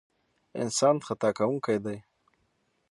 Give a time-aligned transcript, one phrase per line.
[0.61, 1.97] انسان خطا کوونکی دی.